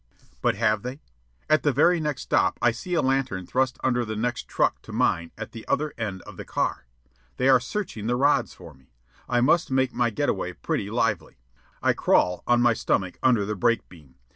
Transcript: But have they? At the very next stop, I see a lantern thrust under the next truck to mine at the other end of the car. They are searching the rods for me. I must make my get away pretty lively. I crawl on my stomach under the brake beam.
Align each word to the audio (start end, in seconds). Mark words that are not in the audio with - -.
But 0.41 0.55
have 0.55 0.81
they? 0.81 0.99
At 1.47 1.61
the 1.61 1.71
very 1.71 1.99
next 1.99 2.23
stop, 2.23 2.57
I 2.59 2.71
see 2.71 2.95
a 2.95 3.03
lantern 3.03 3.45
thrust 3.45 3.77
under 3.83 4.03
the 4.03 4.15
next 4.15 4.47
truck 4.47 4.81
to 4.81 4.91
mine 4.91 5.29
at 5.37 5.51
the 5.51 5.63
other 5.67 5.93
end 5.95 6.23
of 6.23 6.37
the 6.37 6.43
car. 6.43 6.87
They 7.37 7.47
are 7.47 7.59
searching 7.59 8.07
the 8.07 8.15
rods 8.15 8.55
for 8.55 8.73
me. 8.73 8.89
I 9.29 9.41
must 9.41 9.69
make 9.69 9.93
my 9.93 10.09
get 10.09 10.27
away 10.27 10.53
pretty 10.53 10.89
lively. 10.89 11.37
I 11.83 11.93
crawl 11.93 12.43
on 12.47 12.63
my 12.63 12.73
stomach 12.73 13.19
under 13.21 13.45
the 13.45 13.53
brake 13.55 13.87
beam. 13.89 14.15